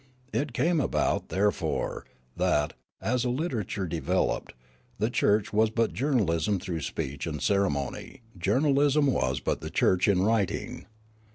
It 0.33 0.51
came 0.53 0.81
about, 0.81 1.29
therefore, 1.29 2.07
that, 2.35 2.73
as 3.01 3.23
a 3.23 3.29
literature 3.29 3.85
developed, 3.85 4.53
the 4.97 5.11
church 5.11 5.53
was 5.53 5.69
but 5.69 5.93
journalism 5.93 6.57
through 6.59 6.81
speech 6.81 7.27
and 7.27 7.39
ceremony, 7.39 8.21
journalism 8.35 9.05
was 9.05 9.39
but 9.41 9.61
the 9.61 9.69
church 9.69 10.07
in 10.07 10.23
writing. 10.23 10.87